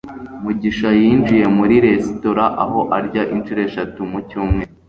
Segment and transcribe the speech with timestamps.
[0.43, 4.69] mugisha yinjiye muri resitora aho arya inshuro eshatu mu cyumweru